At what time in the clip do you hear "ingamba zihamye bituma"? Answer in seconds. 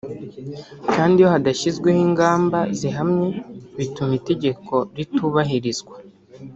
2.07-4.13